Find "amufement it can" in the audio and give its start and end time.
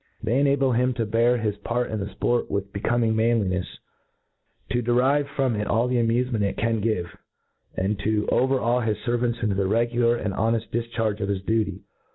5.97-6.79